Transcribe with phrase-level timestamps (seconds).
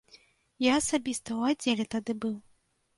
[0.69, 2.35] Я асабіста ў аддзеле тады быў.